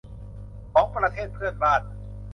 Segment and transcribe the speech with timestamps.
[0.73, 1.81] ของประเทศเพื่อนบ้าน